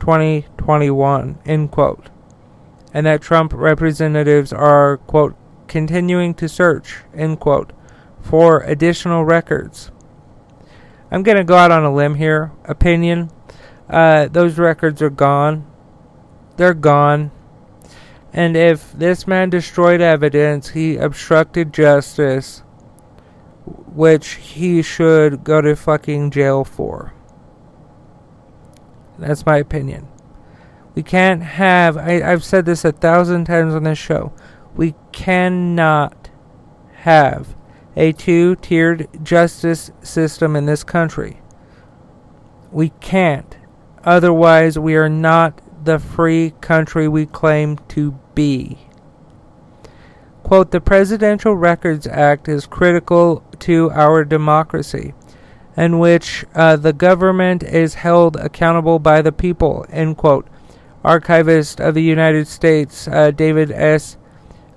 2021 0.00 1.38
end 1.46 1.70
quote 1.70 2.10
and 2.92 3.06
that 3.06 3.22
Trump 3.22 3.52
representatives 3.54 4.52
are 4.52 4.98
quote 4.98 5.34
continuing 5.68 6.34
to 6.34 6.48
search 6.48 6.98
end 7.14 7.40
quote 7.40 7.72
for 8.20 8.60
additional 8.64 9.24
records 9.24 9.90
I'm 11.12 11.22
going 11.22 11.36
to 11.36 11.44
go 11.44 11.56
out 11.56 11.70
on 11.70 11.84
a 11.84 11.92
limb 11.92 12.14
here. 12.14 12.52
Opinion. 12.64 13.30
Uh, 13.86 14.28
those 14.28 14.58
records 14.58 15.02
are 15.02 15.10
gone. 15.10 15.70
They're 16.56 16.72
gone. 16.72 17.30
And 18.32 18.56
if 18.56 18.92
this 18.92 19.26
man 19.26 19.50
destroyed 19.50 20.00
evidence, 20.00 20.70
he 20.70 20.96
obstructed 20.96 21.74
justice, 21.74 22.60
which 23.66 24.36
he 24.36 24.80
should 24.80 25.44
go 25.44 25.60
to 25.60 25.76
fucking 25.76 26.30
jail 26.30 26.64
for. 26.64 27.12
That's 29.18 29.44
my 29.44 29.58
opinion. 29.58 30.08
We 30.94 31.02
can't 31.02 31.42
have, 31.42 31.98
I, 31.98 32.22
I've 32.22 32.42
said 32.42 32.64
this 32.64 32.86
a 32.86 32.92
thousand 32.92 33.44
times 33.44 33.74
on 33.74 33.82
this 33.82 33.98
show, 33.98 34.32
we 34.74 34.94
cannot 35.12 36.30
have 36.94 37.54
a 37.96 38.12
two 38.12 38.56
tiered 38.56 39.08
justice 39.22 39.90
system 40.02 40.56
in 40.56 40.66
this 40.66 40.84
country. 40.84 41.40
We 42.70 42.90
can't. 43.00 43.56
Otherwise, 44.04 44.78
we 44.78 44.96
are 44.96 45.08
not 45.08 45.60
the 45.84 45.98
free 45.98 46.54
country 46.60 47.08
we 47.08 47.26
claim 47.26 47.78
to 47.88 48.18
be. 48.34 48.78
Quote, 50.42 50.70
the 50.70 50.80
Presidential 50.80 51.56
Records 51.56 52.06
Act 52.06 52.48
is 52.48 52.66
critical 52.66 53.44
to 53.60 53.90
our 53.92 54.24
democracy, 54.24 55.14
in 55.76 55.98
which 55.98 56.44
uh, 56.54 56.76
the 56.76 56.92
government 56.92 57.62
is 57.62 57.94
held 57.94 58.36
accountable 58.36 58.98
by 58.98 59.22
the 59.22 59.32
people, 59.32 59.86
end 59.90 60.16
quote. 60.16 60.46
Archivist 61.04 61.80
of 61.80 61.94
the 61.94 62.02
United 62.02 62.46
States, 62.46 63.08
uh, 63.08 63.30
David 63.30 63.70
S. 63.70 64.16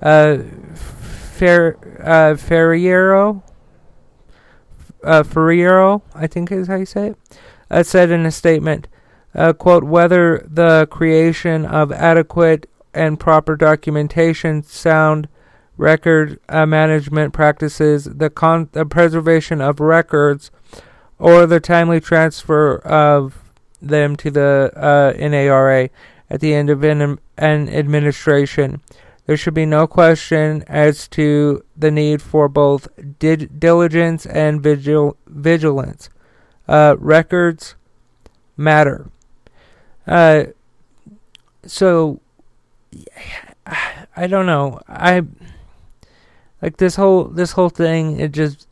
Uh, 0.01 0.37
Fer, 1.35 1.77
uh, 1.99 2.35
Ferriero, 2.35 3.43
uh, 5.03 5.23
Ferriero, 5.23 6.01
I 6.13 6.27
think 6.27 6.49
is 6.49 6.67
how 6.67 6.75
you 6.75 6.85
say 6.85 7.07
it, 7.07 7.17
uh, 7.69 7.83
said 7.83 8.09
in 8.09 8.25
a 8.25 8.31
statement, 8.31 8.87
uh, 9.33 9.51
quote, 9.51 9.83
whether 9.83 10.47
the 10.49 10.87
creation 10.89 11.65
of 11.65 11.91
adequate 11.91 12.69
and 12.93 13.19
proper 13.19 13.57
documentation 13.57 14.63
sound 14.63 15.27
record 15.75 16.39
uh, 16.47 16.65
management 16.65 17.33
practices, 17.33 18.05
the, 18.05 18.29
con- 18.29 18.69
the 18.71 18.85
preservation 18.85 19.59
of 19.59 19.81
records, 19.81 20.51
or 21.19 21.45
the 21.45 21.59
timely 21.59 21.99
transfer 21.99 22.77
of 22.77 23.43
them 23.81 24.15
to 24.15 24.31
the 24.31 24.71
uh, 24.73 25.11
NARA 25.17 25.89
at 26.29 26.39
the 26.39 26.53
end 26.53 26.69
of 26.69 26.81
an, 26.85 27.19
an 27.37 27.67
administration. 27.67 28.81
There 29.25 29.37
should 29.37 29.55
be 29.55 29.65
no 29.65 29.87
question 29.87 30.63
as 30.67 31.07
to 31.09 31.63
the 31.75 31.89
need 31.89 32.21
for 32.21 32.47
both 32.47 32.87
diligence 33.19 34.25
and 34.25 34.61
vigil- 34.61 35.17
vigilance. 35.27 36.09
Uh, 36.67 36.95
records 36.99 37.75
matter. 38.55 39.09
Uh, 40.05 40.45
so, 41.65 42.21
I 44.17 44.27
don't 44.27 44.45
know. 44.45 44.79
I 44.87 45.23
like 46.61 46.77
this 46.77 46.95
whole 46.95 47.25
this 47.25 47.51
whole 47.51 47.69
thing. 47.69 48.19
It 48.19 48.31
just 48.31 48.67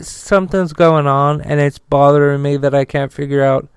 something's 0.00 0.72
going 0.72 1.06
on, 1.06 1.40
and 1.40 1.60
it's 1.60 1.78
bothering 1.78 2.42
me 2.42 2.56
that 2.58 2.74
I 2.74 2.84
can't 2.84 3.12
figure 3.12 3.42
out 3.42 3.68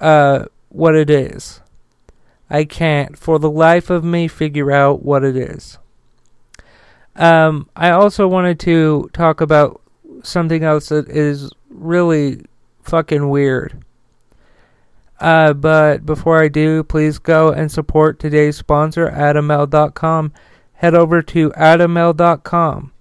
uh, 0.00 0.44
what 0.68 0.94
it 0.94 1.10
is. 1.10 1.60
I 2.50 2.64
can't, 2.64 3.16
for 3.16 3.38
the 3.38 3.50
life 3.50 3.90
of 3.90 4.04
me, 4.04 4.28
figure 4.28 4.72
out 4.72 5.04
what 5.04 5.24
it 5.24 5.36
is. 5.36 5.78
Um, 7.16 7.68
I 7.74 7.90
also 7.90 8.28
wanted 8.28 8.60
to 8.60 9.10
talk 9.12 9.40
about 9.40 9.82
something 10.22 10.62
else 10.62 10.88
that 10.88 11.08
is 11.08 11.50
really 11.68 12.44
fucking 12.82 13.28
weird. 13.28 13.84
Uh, 15.20 15.52
but 15.52 16.06
before 16.06 16.40
I 16.42 16.48
do, 16.48 16.84
please 16.84 17.18
go 17.18 17.50
and 17.50 17.70
support 17.70 18.18
today's 18.20 18.56
sponsor, 18.56 19.10
AdamMale.com. 19.10 20.32
Head 20.74 20.94
over 20.94 21.22
to 21.22 21.50
AdamMale.com. 21.50 22.92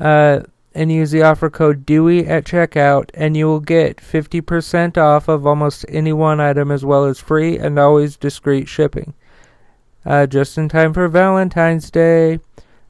Uh, 0.00 0.40
and 0.74 0.90
use 0.90 1.12
the 1.12 1.22
offer 1.22 1.48
code 1.48 1.86
Dewey 1.86 2.26
at 2.26 2.44
checkout, 2.44 3.10
and 3.14 3.36
you 3.36 3.46
will 3.46 3.60
get 3.60 3.98
50% 3.98 4.98
off 4.98 5.28
of 5.28 5.46
almost 5.46 5.84
any 5.88 6.12
one 6.12 6.40
item 6.40 6.70
as 6.70 6.84
well 6.84 7.04
as 7.04 7.20
free 7.20 7.56
and 7.56 7.78
always 7.78 8.16
discreet 8.16 8.68
shipping. 8.68 9.14
Uh, 10.04 10.26
just 10.26 10.58
in 10.58 10.68
time 10.68 10.92
for 10.92 11.08
Valentine's 11.08 11.90
Day. 11.90 12.40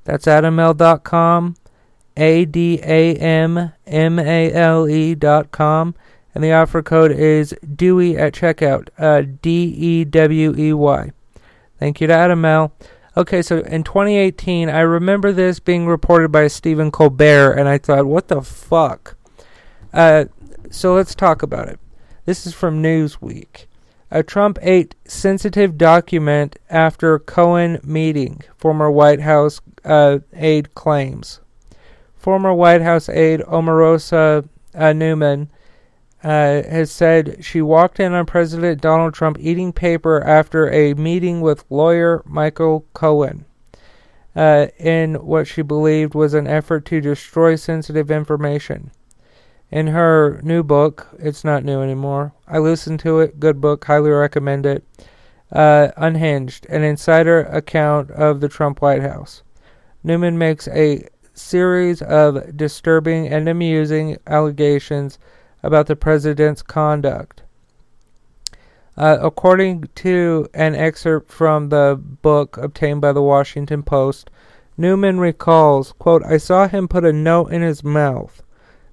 That's 0.04 0.26
adammale.com, 0.26 1.56
A 2.16 2.44
D 2.44 2.80
A 2.82 3.14
M 3.16 3.72
M 3.86 4.18
A 4.18 4.52
L 4.52 4.88
E.com, 4.88 5.94
and 6.34 6.44
the 6.44 6.52
offer 6.52 6.82
code 6.82 7.12
is 7.12 7.54
Dewey 7.74 8.16
at 8.16 8.34
checkout, 8.34 8.88
uh, 8.98 9.22
D 9.40 9.64
E 9.64 10.04
W 10.04 10.54
E 10.56 10.72
Y. 10.72 11.12
Thank 11.78 12.00
you 12.00 12.06
to 12.06 12.12
Adam 12.12 12.40
Male. 12.40 12.72
Okay, 13.16 13.42
so 13.42 13.58
in 13.58 13.84
2018, 13.84 14.68
I 14.68 14.80
remember 14.80 15.30
this 15.30 15.60
being 15.60 15.86
reported 15.86 16.32
by 16.32 16.48
Stephen 16.48 16.90
Colbert, 16.90 17.52
and 17.52 17.68
I 17.68 17.78
thought, 17.78 18.06
what 18.06 18.26
the 18.26 18.42
fuck? 18.42 19.16
Uh, 19.92 20.24
so 20.68 20.94
let's 20.94 21.14
talk 21.14 21.40
about 21.40 21.68
it. 21.68 21.78
This 22.24 22.44
is 22.44 22.54
from 22.54 22.82
Newsweek. 22.82 23.66
A 24.10 24.24
Trump 24.24 24.58
Ate 24.62 24.96
sensitive 25.06 25.78
document 25.78 26.56
after 26.68 27.20
Cohen 27.20 27.78
meeting, 27.84 28.42
former 28.56 28.90
White 28.90 29.20
House 29.20 29.60
uh, 29.84 30.18
aide 30.32 30.74
claims. 30.74 31.40
Former 32.16 32.52
White 32.52 32.82
House 32.82 33.08
aide 33.08 33.40
Omarosa 33.40 34.48
uh, 34.74 34.92
Newman 34.92 35.50
uh, 36.24 36.62
has 36.62 36.90
said 36.90 37.44
she 37.44 37.60
walked 37.60 38.00
in 38.00 38.14
on 38.14 38.24
President 38.24 38.80
Donald 38.80 39.12
Trump 39.12 39.36
eating 39.38 39.72
paper 39.72 40.24
after 40.24 40.70
a 40.72 40.94
meeting 40.94 41.42
with 41.42 41.64
lawyer 41.68 42.22
Michael 42.24 42.86
Cohen 42.94 43.44
uh, 44.34 44.68
in 44.78 45.14
what 45.14 45.46
she 45.46 45.62
believed 45.62 46.14
was 46.14 46.34
an 46.34 46.46
effort 46.46 46.84
to 46.86 47.00
destroy 47.00 47.56
sensitive 47.56 48.10
information. 48.10 48.90
In 49.70 49.88
her 49.88 50.40
new 50.42 50.62
book, 50.62 51.08
it's 51.18 51.44
not 51.44 51.64
new 51.64 51.82
anymore. 51.82 52.32
I 52.48 52.58
listened 52.58 53.00
to 53.00 53.20
it, 53.20 53.40
good 53.40 53.60
book, 53.60 53.84
highly 53.84 54.10
recommend 54.10 54.66
it. 54.66 54.84
Uh, 55.52 55.88
Unhinged, 55.96 56.66
an 56.70 56.82
insider 56.82 57.40
account 57.40 58.10
of 58.10 58.40
the 58.40 58.48
Trump 58.48 58.80
White 58.80 59.02
House. 59.02 59.42
Newman 60.02 60.38
makes 60.38 60.68
a 60.68 61.06
series 61.34 62.02
of 62.02 62.56
disturbing 62.56 63.28
and 63.28 63.48
amusing 63.48 64.16
allegations 64.26 65.18
about 65.64 65.86
the 65.86 65.96
president's 65.96 66.62
conduct. 66.62 67.42
Uh, 68.96 69.18
according 69.20 69.88
to 69.96 70.48
an 70.54 70.74
excerpt 70.74 71.32
from 71.32 71.70
the 71.70 71.98
book 72.00 72.56
obtained 72.58 73.00
by 73.00 73.12
the 73.12 73.22
Washington 73.22 73.82
Post, 73.82 74.30
Newman 74.76 75.18
recalls, 75.18 75.92
quote, 75.92 76.22
I 76.24 76.36
saw 76.36 76.68
him 76.68 76.86
put 76.86 77.04
a 77.04 77.12
note 77.12 77.52
in 77.52 77.62
his 77.62 77.82
mouth. 77.82 78.42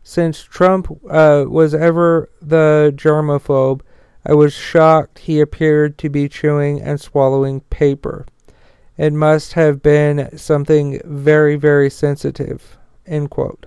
Since 0.01 0.41
Trump 0.41 0.89
uh, 1.09 1.45
was 1.47 1.75
ever 1.75 2.29
the 2.41 2.93
germaphobe, 2.95 3.81
I 4.25 4.33
was 4.33 4.53
shocked 4.53 5.19
he 5.19 5.39
appeared 5.39 5.97
to 5.99 6.09
be 6.09 6.29
chewing 6.29 6.81
and 6.81 6.99
swallowing 6.99 7.61
paper. 7.61 8.25
It 8.97 9.13
must 9.13 9.53
have 9.53 9.81
been 9.81 10.37
something 10.37 11.01
very, 11.03 11.55
very 11.55 11.89
sensitive. 11.89 12.77
End 13.05 13.29
quote. 13.29 13.65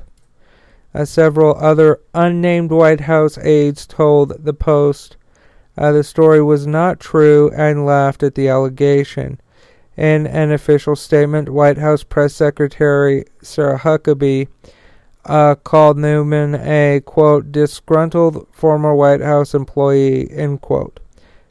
Uh, 0.95 1.05
several 1.05 1.57
other 1.57 2.01
unnamed 2.15 2.71
White 2.71 3.01
House 3.01 3.37
aides 3.39 3.87
told 3.87 4.45
the 4.45 4.55
Post 4.55 5.17
uh, 5.77 5.91
the 5.91 6.05
story 6.05 6.43
was 6.43 6.67
not 6.67 7.01
true 7.01 7.51
and 7.57 7.85
laughed 7.85 8.23
at 8.23 8.37
the 8.37 8.49
allegation. 8.49 9.41
In 9.97 10.27
an 10.27 10.53
official 10.53 10.97
statement, 10.97 11.49
White 11.49 11.79
House 11.79 12.03
Press 12.03 12.35
Secretary 12.35 13.25
Sarah 13.43 13.79
Huckabee 13.79 14.49
uh, 15.25 15.55
called 15.57 15.99
Newman 15.99 16.55
a 16.55 17.01
quote 17.05 17.51
disgruntled 17.51 18.47
former 18.53 18.95
White 18.95 19.21
House 19.21 19.55
employee 19.55 20.31
end 20.31 20.61
quote, 20.61 21.01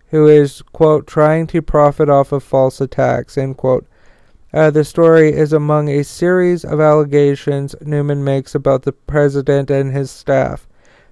who 0.09 0.27
is 0.27 0.61
quote 0.73 1.07
trying 1.07 1.47
to 1.47 1.61
profit 1.61 2.09
off 2.09 2.31
of 2.31 2.43
false 2.43 2.79
attacks 2.79 3.37
end 3.37 3.57
quote. 3.57 3.85
Uh, 4.53 4.69
the 4.69 4.83
story 4.83 5.33
is 5.33 5.51
among 5.51 5.89
a 5.89 6.03
series 6.03 6.63
of 6.63 6.79
allegations 6.79 7.75
Newman 7.81 8.23
makes 8.23 8.53
about 8.53 8.83
the 8.83 8.91
president 8.91 9.71
and 9.71 9.91
his 9.91 10.11
staff. 10.11 10.67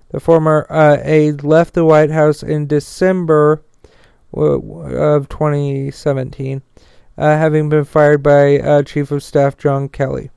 The 0.09 0.19
former 0.19 0.67
uh, 0.69 0.97
aide 1.01 1.43
left 1.43 1.73
the 1.73 1.83
White 1.83 2.11
House 2.11 2.43
in 2.43 2.67
December 2.67 3.63
of 4.31 5.27
2017, 5.27 6.61
uh, 7.17 7.23
having 7.23 7.67
been 7.67 7.83
fired 7.83 8.21
by 8.21 8.59
uh, 8.59 8.83
Chief 8.83 9.09
of 9.09 9.23
Staff 9.23 9.57
John 9.57 9.89
Kelly. 9.89 10.29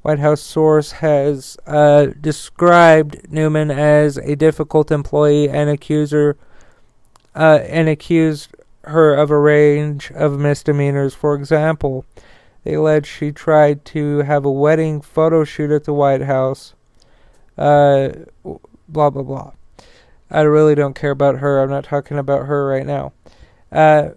White 0.00 0.20
House 0.20 0.40
source 0.40 0.92
has 0.92 1.58
uh, 1.66 2.06
described 2.20 3.30
Newman 3.30 3.70
as 3.70 4.16
a 4.16 4.34
difficult 4.34 4.90
employee 4.90 5.50
and 5.50 5.68
accuser 5.68 6.38
uh, 7.34 7.58
and 7.68 7.88
accused 7.88 8.54
her 8.84 9.14
of 9.14 9.30
a 9.30 9.38
range 9.38 10.10
of 10.12 10.38
misdemeanors. 10.38 11.12
For 11.12 11.34
example, 11.34 12.06
they 12.66 12.74
allege 12.74 13.06
she 13.06 13.30
tried 13.30 13.84
to 13.84 14.18
have 14.22 14.44
a 14.44 14.50
wedding 14.50 15.00
photo 15.00 15.44
shoot 15.44 15.70
at 15.70 15.84
the 15.84 15.92
White 15.92 16.22
House. 16.22 16.74
Uh, 17.56 18.08
blah, 18.88 19.08
blah, 19.08 19.22
blah. 19.22 19.52
I 20.32 20.40
really 20.40 20.74
don't 20.74 20.96
care 20.96 21.12
about 21.12 21.38
her. 21.38 21.62
I'm 21.62 21.70
not 21.70 21.84
talking 21.84 22.18
about 22.18 22.46
her 22.46 22.66
right 22.66 22.84
now. 22.84 23.12
Uh, 23.70 24.10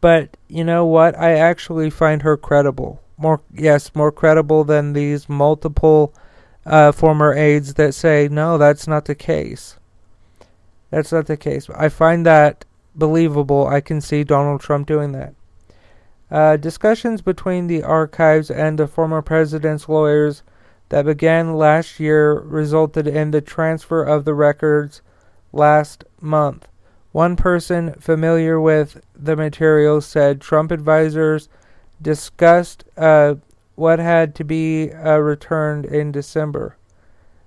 but 0.00 0.36
you 0.48 0.64
know 0.64 0.84
what? 0.84 1.16
I 1.16 1.34
actually 1.34 1.88
find 1.88 2.22
her 2.22 2.36
credible. 2.36 3.00
More, 3.16 3.40
yes, 3.54 3.94
more 3.94 4.10
credible 4.10 4.64
than 4.64 4.92
these 4.92 5.28
multiple 5.28 6.12
uh, 6.66 6.90
former 6.90 7.32
aides 7.32 7.74
that 7.74 7.94
say, 7.94 8.26
no, 8.28 8.58
that's 8.58 8.88
not 8.88 9.04
the 9.04 9.14
case. 9.14 9.78
That's 10.90 11.12
not 11.12 11.26
the 11.26 11.36
case. 11.36 11.70
I 11.70 11.90
find 11.90 12.26
that 12.26 12.64
believable. 12.96 13.68
I 13.68 13.80
can 13.80 14.00
see 14.00 14.24
Donald 14.24 14.62
Trump 14.62 14.88
doing 14.88 15.12
that. 15.12 15.34
Uh, 16.30 16.56
discussions 16.56 17.20
between 17.20 17.66
the 17.66 17.82
archives 17.82 18.50
and 18.50 18.78
the 18.78 18.86
former 18.86 19.22
president's 19.22 19.88
lawyers 19.88 20.42
that 20.88 21.04
began 21.04 21.54
last 21.54 22.00
year 22.00 22.40
resulted 22.40 23.06
in 23.06 23.30
the 23.30 23.40
transfer 23.40 24.02
of 24.02 24.24
the 24.24 24.34
records 24.34 25.02
last 25.52 26.04
month. 26.20 26.66
One 27.12 27.36
person 27.36 27.94
familiar 27.94 28.60
with 28.60 29.00
the 29.14 29.36
material 29.36 30.00
said 30.00 30.40
Trump 30.40 30.70
advisors 30.72 31.48
discussed 32.02 32.84
uh, 32.96 33.36
what 33.76 33.98
had 33.98 34.34
to 34.36 34.44
be 34.44 34.92
uh, 34.92 35.18
returned 35.18 35.84
in 35.84 36.10
December. 36.10 36.76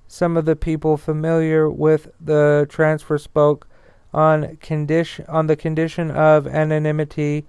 Some 0.08 0.38
of 0.38 0.46
the 0.46 0.56
people 0.56 0.96
familiar 0.96 1.70
with 1.70 2.12
the 2.20 2.66
transfer 2.70 3.18
spoke 3.18 3.68
on 4.14 4.56
condition 4.58 5.26
on 5.28 5.48
the 5.48 5.58
condition 5.58 6.10
of 6.12 6.48
anonymity 6.48 7.46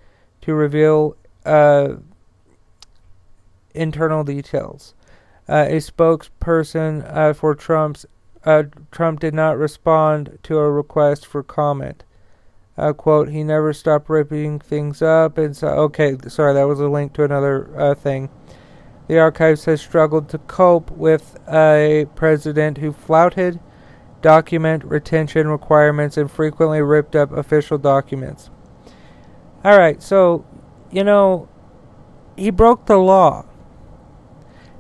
to 0.48 0.54
reveal 0.54 1.14
uh, 1.44 1.96
internal 3.74 4.24
details. 4.24 4.94
Uh, 5.46 5.66
a 5.68 5.76
spokesperson 5.76 7.04
uh, 7.14 7.34
for 7.34 7.54
Trump's 7.54 8.06
uh, 8.44 8.62
Trump 8.90 9.20
did 9.20 9.34
not 9.34 9.58
respond 9.58 10.38
to 10.44 10.56
a 10.56 10.70
request 10.70 11.26
for 11.26 11.42
comment. 11.42 12.02
Uh, 12.78 12.94
quote, 12.94 13.28
he 13.28 13.44
never 13.44 13.74
stopped 13.74 14.08
ripping 14.08 14.58
things 14.58 15.02
up. 15.02 15.36
And 15.36 15.54
so, 15.54 15.68
okay, 15.68 16.16
sorry, 16.28 16.54
that 16.54 16.66
was 16.66 16.80
a 16.80 16.88
link 16.88 17.12
to 17.14 17.24
another 17.24 17.68
uh, 17.78 17.94
thing. 17.94 18.30
The 19.06 19.18
archives 19.18 19.66
has 19.66 19.82
struggled 19.82 20.30
to 20.30 20.38
cope 20.38 20.90
with 20.90 21.36
a 21.46 22.06
president 22.14 22.78
who 22.78 22.94
flouted 22.94 23.60
document 24.22 24.82
retention 24.82 25.48
requirements 25.48 26.16
and 26.16 26.30
frequently 26.30 26.80
ripped 26.80 27.14
up 27.14 27.32
official 27.32 27.76
documents. 27.76 28.48
Alright, 29.64 30.02
so, 30.02 30.44
you 30.90 31.02
know, 31.04 31.48
he 32.36 32.50
broke 32.50 32.86
the 32.86 32.96
law. 32.96 33.44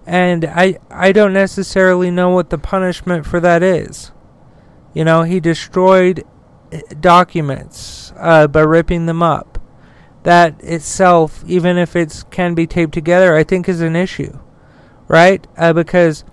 And 0.06 0.44
I 0.46 0.78
I 0.90 1.12
don't 1.12 1.34
necessarily 1.34 2.10
know 2.10 2.30
what 2.30 2.48
the 2.48 2.56
punishment 2.56 3.26
for 3.26 3.40
that 3.40 3.62
is. 3.62 4.10
You 4.94 5.04
know, 5.04 5.22
he 5.22 5.38
destroyed 5.38 6.24
eh, 6.72 6.80
documents 6.98 8.12
uh, 8.16 8.46
by 8.46 8.60
ripping 8.60 9.06
them 9.06 9.22
up. 9.22 9.58
That 10.22 10.62
itself, 10.62 11.44
even 11.46 11.76
if 11.76 11.94
it 11.94 12.24
can 12.30 12.54
be 12.54 12.66
taped 12.66 12.94
together, 12.94 13.36
I 13.36 13.44
think 13.44 13.68
is 13.68 13.80
an 13.80 13.96
issue, 13.96 14.38
right? 15.08 15.46
Uh, 15.56 15.72
because 15.72 16.24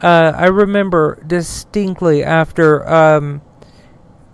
uh, 0.00 0.32
I 0.34 0.46
remember 0.46 1.22
distinctly 1.26 2.24
after 2.24 2.88
um, 2.88 3.42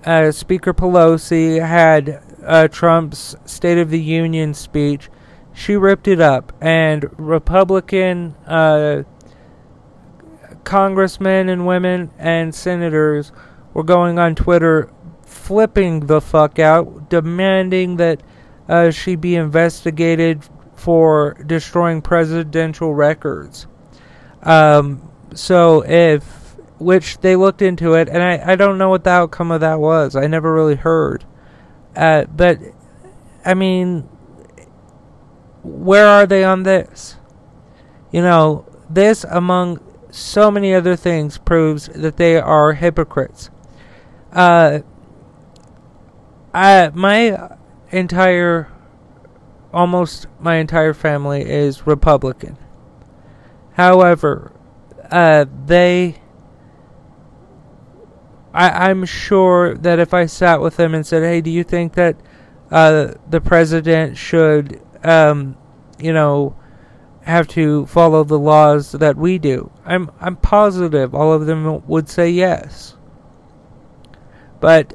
uh, 0.04 0.30
Speaker 0.30 0.72
Pelosi 0.72 1.60
had 1.66 2.22
uh, 2.46 2.68
Trump's 2.68 3.36
State 3.44 3.78
of 3.78 3.90
the 3.90 4.00
Union 4.00 4.54
speech, 4.54 5.10
she 5.52 5.76
ripped 5.76 6.08
it 6.08 6.20
up, 6.20 6.52
and 6.60 7.08
Republican 7.18 8.34
uh, 8.46 9.02
congressmen 10.64 11.48
and 11.48 11.66
women 11.66 12.10
and 12.18 12.54
senators 12.54 13.32
were 13.72 13.84
going 13.84 14.18
on 14.18 14.34
Twitter 14.34 14.92
flipping 15.22 16.00
the 16.06 16.20
fuck 16.20 16.58
out, 16.58 17.08
demanding 17.08 17.96
that 17.96 18.22
uh, 18.68 18.90
she 18.90 19.16
be 19.16 19.36
investigated 19.36 20.42
for 20.74 21.34
destroying 21.46 22.02
presidential 22.02 22.94
records. 22.94 23.66
Um, 24.42 25.10
so 25.34 25.84
if 25.86 26.56
which 26.78 27.18
they 27.18 27.36
looked 27.36 27.62
into 27.62 27.94
it, 27.94 28.08
and 28.08 28.22
I, 28.22 28.52
I 28.52 28.56
don't 28.56 28.78
know 28.78 28.90
what 28.90 29.04
the 29.04 29.10
outcome 29.10 29.50
of 29.50 29.62
that 29.62 29.80
was. 29.80 30.14
I 30.14 30.26
never 30.26 30.52
really 30.52 30.74
heard. 30.74 31.24
Uh, 31.96 32.24
but 32.24 32.60
I 33.44 33.54
mean, 33.54 34.02
where 35.62 36.06
are 36.06 36.26
they 36.26 36.44
on 36.44 36.62
this? 36.62 37.16
You 38.12 38.22
know, 38.22 38.66
this, 38.88 39.24
among 39.24 39.80
so 40.10 40.50
many 40.50 40.74
other 40.74 40.96
things, 40.96 41.38
proves 41.38 41.86
that 41.88 42.16
they 42.16 42.36
are 42.36 42.74
hypocrites. 42.74 43.50
Uh, 44.32 44.80
I, 46.54 46.90
my 46.94 47.56
entire, 47.90 48.70
almost 49.72 50.26
my 50.40 50.56
entire 50.56 50.94
family 50.94 51.42
is 51.42 51.86
Republican. 51.86 52.58
However, 53.74 54.52
uh, 55.10 55.46
they. 55.66 56.20
I, 58.56 58.88
I'm 58.88 59.04
sure 59.04 59.74
that 59.76 59.98
if 59.98 60.14
I 60.14 60.26
sat 60.26 60.60
with 60.60 60.76
them 60.76 60.94
and 60.94 61.06
said, 61.06 61.22
"Hey, 61.22 61.40
do 61.40 61.50
you 61.50 61.62
think 61.62 61.94
that 61.94 62.16
uh, 62.70 63.12
the 63.28 63.40
president 63.40 64.16
should 64.16 64.80
um, 65.04 65.56
you 65.98 66.12
know, 66.12 66.56
have 67.22 67.48
to 67.48 67.86
follow 67.86 68.24
the 68.24 68.38
laws 68.38 68.92
that 68.92 69.16
we 69.16 69.38
do. 69.38 69.70
I'm 69.84 70.10
I'm 70.20 70.36
positive 70.36 71.14
all 71.14 71.32
of 71.32 71.46
them 71.46 71.86
would 71.86 72.08
say 72.08 72.30
yes. 72.30 72.96
But 74.60 74.94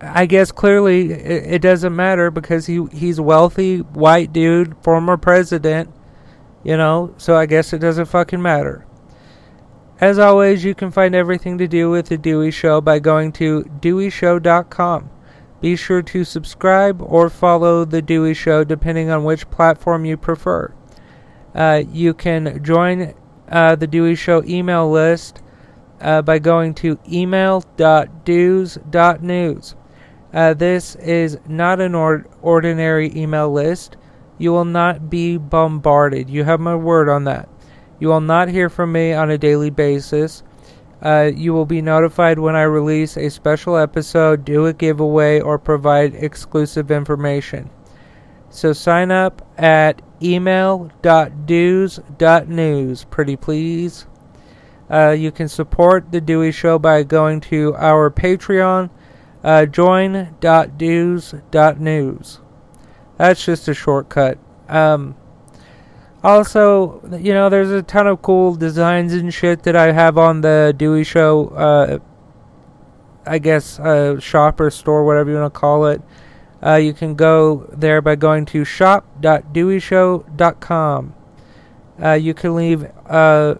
I 0.00 0.26
guess 0.26 0.52
clearly 0.52 1.12
it, 1.12 1.54
it 1.54 1.62
doesn't 1.62 1.94
matter 1.94 2.30
because 2.30 2.66
he 2.66 2.84
he's 2.92 3.18
a 3.18 3.22
wealthy 3.22 3.78
white 3.78 4.32
dude, 4.32 4.76
former 4.82 5.16
president, 5.16 5.92
you 6.62 6.76
know, 6.76 7.14
so 7.16 7.36
I 7.36 7.46
guess 7.46 7.72
it 7.72 7.78
doesn't 7.78 8.06
fucking 8.06 8.42
matter. 8.42 8.86
As 10.00 10.18
always, 10.18 10.64
you 10.64 10.74
can 10.74 10.90
find 10.90 11.14
everything 11.14 11.56
to 11.58 11.68
do 11.68 11.88
with 11.88 12.06
the 12.06 12.18
Dewey 12.18 12.50
Show 12.50 12.80
by 12.80 12.98
going 12.98 13.30
to 13.32 13.62
deweyshow.com. 13.80 15.10
Be 15.60 15.76
sure 15.76 16.02
to 16.02 16.24
subscribe 16.24 17.00
or 17.00 17.30
follow 17.30 17.84
The 17.84 18.02
Dewey 18.02 18.34
Show 18.34 18.64
depending 18.64 19.08
on 19.08 19.22
which 19.24 19.48
platform 19.50 20.04
you 20.04 20.16
prefer. 20.16 20.74
Uh, 21.54 21.84
you 21.90 22.12
can 22.12 22.62
join 22.62 23.14
uh, 23.48 23.76
The 23.76 23.86
Dewey 23.86 24.16
Show 24.16 24.42
email 24.44 24.90
list 24.90 25.40
uh, 26.00 26.22
by 26.22 26.40
going 26.40 26.74
to 26.74 26.98
email.dews.news. 27.10 29.74
Uh, 30.34 30.54
this 30.54 30.96
is 30.96 31.38
not 31.46 31.80
an 31.80 31.94
or- 31.94 32.26
ordinary 32.42 33.16
email 33.16 33.50
list. 33.50 33.96
You 34.36 34.50
will 34.50 34.64
not 34.64 35.08
be 35.08 35.36
bombarded. 35.36 36.28
You 36.28 36.42
have 36.42 36.58
my 36.58 36.74
word 36.74 37.08
on 37.08 37.22
that. 37.24 37.48
You 37.98 38.08
will 38.08 38.20
not 38.20 38.48
hear 38.48 38.68
from 38.68 38.92
me 38.92 39.12
on 39.12 39.30
a 39.30 39.38
daily 39.38 39.70
basis. 39.70 40.42
Uh, 41.02 41.30
you 41.34 41.52
will 41.52 41.66
be 41.66 41.82
notified 41.82 42.38
when 42.38 42.56
I 42.56 42.62
release 42.62 43.16
a 43.16 43.28
special 43.28 43.76
episode, 43.76 44.44
do 44.44 44.66
a 44.66 44.72
giveaway, 44.72 45.40
or 45.40 45.58
provide 45.58 46.14
exclusive 46.14 46.90
information. 46.90 47.70
So 48.48 48.72
sign 48.72 49.10
up 49.10 49.46
at 49.58 50.00
email.dews.news, 50.22 53.04
pretty 53.04 53.36
please. 53.36 54.06
Uh, 54.90 55.10
you 55.10 55.32
can 55.32 55.48
support 55.48 56.12
The 56.12 56.20
Dewey 56.20 56.52
Show 56.52 56.78
by 56.78 57.02
going 57.02 57.40
to 57.42 57.74
our 57.74 58.10
Patreon, 58.10 58.90
uh, 59.42 59.66
join.dews.news. 59.66 62.40
That's 63.16 63.44
just 63.44 63.68
a 63.68 63.74
shortcut. 63.74 64.38
Um, 64.68 65.16
also, 66.24 67.02
you 67.20 67.34
know, 67.34 67.50
there's 67.50 67.70
a 67.70 67.82
ton 67.82 68.06
of 68.06 68.22
cool 68.22 68.54
designs 68.54 69.12
and 69.12 69.32
shit 69.32 69.62
that 69.64 69.76
I 69.76 69.92
have 69.92 70.16
on 70.16 70.40
the 70.40 70.74
Dewey 70.76 71.04
Show, 71.04 71.48
uh, 71.48 71.98
I 73.26 73.38
guess, 73.38 73.78
uh, 73.78 74.18
shop 74.18 74.58
or 74.58 74.70
store, 74.70 75.04
whatever 75.04 75.30
you 75.30 75.36
want 75.36 75.52
to 75.52 75.60
call 75.60 75.86
it. 75.86 76.00
Uh, 76.64 76.76
you 76.76 76.94
can 76.94 77.14
go 77.14 77.68
there 77.76 78.00
by 78.00 78.16
going 78.16 78.46
to 78.46 78.64
shop.deweyshow.com. 78.64 81.14
Uh, 82.02 82.12
you 82.12 82.32
can 82.32 82.56
leave, 82.56 82.90
uh, 83.06 83.56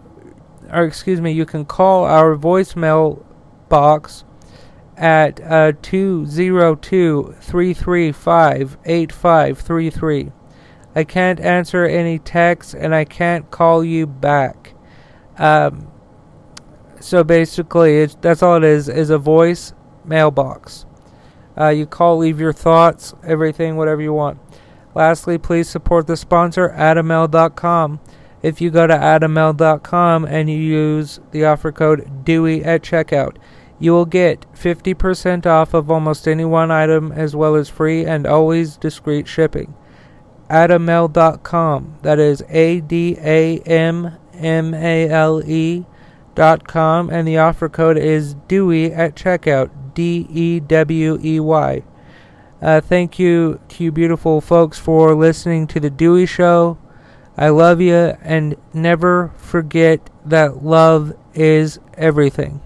or 0.71 0.85
excuse 0.85 1.21
me, 1.21 1.31
you 1.31 1.45
can 1.45 1.65
call 1.65 2.05
our 2.05 2.35
voicemail 2.35 3.23
box 3.69 4.23
at 4.97 5.39
uh, 5.41 5.73
202 5.83 7.35
335 7.39 8.77
8533. 8.85 10.31
I 10.95 11.03
can't 11.03 11.41
answer 11.41 11.85
any 11.85 12.19
texts 12.19 12.73
and 12.73 12.95
I 12.95 13.03
can't 13.03 13.51
call 13.51 13.83
you 13.83 14.07
back. 14.07 14.73
Um, 15.37 15.91
so 17.01 17.23
basically, 17.23 18.05
that's 18.05 18.41
all 18.41 18.55
it 18.55 18.63
is, 18.63 18.87
is 18.87 19.09
a 19.09 19.17
voice 19.17 19.73
mailbox. 20.05 20.85
Uh, 21.57 21.67
you 21.67 21.85
call, 21.85 22.17
leave 22.17 22.39
your 22.39 22.53
thoughts, 22.53 23.13
everything, 23.23 23.75
whatever 23.75 24.01
you 24.01 24.13
want. 24.13 24.39
Lastly, 24.93 25.37
please 25.37 25.69
support 25.69 26.07
the 26.07 26.15
sponsor, 26.15 26.69
AdamMale.com. 26.69 27.99
If 28.41 28.61
you 28.61 28.69
go 28.71 28.87
to 28.87 28.93
AdamMale.com 28.93 30.25
and 30.25 30.49
you 30.49 30.57
use 30.57 31.19
the 31.31 31.45
offer 31.45 31.73
code 31.73 32.23
DEWEY 32.23 32.63
at 32.63 32.83
checkout, 32.83 33.35
you 33.79 33.91
will 33.91 34.05
get 34.05 34.45
50% 34.53 35.45
off 35.45 35.73
of 35.73 35.91
almost 35.91 36.27
any 36.27 36.45
one 36.45 36.71
item 36.71 37.11
as 37.11 37.35
well 37.35 37.55
as 37.55 37.67
free 37.67 38.05
and 38.05 38.25
always 38.25 38.77
discreet 38.77 39.27
shipping 39.27 39.73
adammale.com. 40.49 41.97
That 42.01 42.19
is 42.19 42.43
A 42.49 42.81
D 42.81 43.17
A 43.19 43.59
M 43.59 44.17
M 44.33 44.73
A 44.73 45.09
L 45.09 45.41
E 45.43 45.85
dot 46.35 46.67
com, 46.67 47.09
and 47.09 47.27
the 47.27 47.37
offer 47.37 47.69
code 47.69 47.97
is 47.97 48.35
Dewey 48.47 48.93
at 48.93 49.15
checkout. 49.15 49.71
D 49.95 50.27
E 50.29 50.59
W 50.59 51.19
E 51.23 51.39
Y. 51.39 51.83
Uh, 52.61 52.81
thank 52.81 53.17
you 53.17 53.59
to 53.69 53.83
you 53.83 53.91
beautiful 53.91 54.41
folks 54.41 54.77
for 54.77 55.15
listening 55.15 55.65
to 55.67 55.79
the 55.79 55.89
Dewey 55.89 56.25
Show. 56.25 56.77
I 57.37 57.49
love 57.49 57.81
you, 57.81 58.13
and 58.21 58.55
never 58.73 59.31
forget 59.37 60.09
that 60.25 60.63
love 60.63 61.13
is 61.33 61.79
everything. 61.97 62.61